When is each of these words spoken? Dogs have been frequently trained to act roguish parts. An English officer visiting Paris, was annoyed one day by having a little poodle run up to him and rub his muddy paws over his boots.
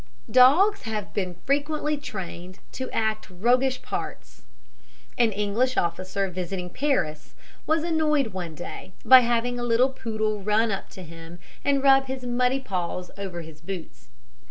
Dogs 0.31 0.81
have 0.81 1.13
been 1.13 1.35
frequently 1.45 1.95
trained 1.95 2.57
to 2.71 2.89
act 2.89 3.29
roguish 3.29 3.83
parts. 3.83 4.41
An 5.15 5.31
English 5.31 5.77
officer 5.77 6.27
visiting 6.31 6.71
Paris, 6.71 7.35
was 7.67 7.83
annoyed 7.83 8.33
one 8.33 8.55
day 8.55 8.93
by 9.05 9.19
having 9.19 9.59
a 9.59 9.63
little 9.63 9.89
poodle 9.89 10.41
run 10.41 10.71
up 10.71 10.89
to 10.89 11.03
him 11.03 11.37
and 11.63 11.83
rub 11.83 12.05
his 12.07 12.23
muddy 12.25 12.59
paws 12.59 13.11
over 13.15 13.41
his 13.43 13.61
boots. 13.61 14.07